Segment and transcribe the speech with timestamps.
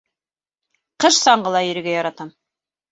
[1.05, 2.35] Ҡыш саңғыла йөрөргә яратам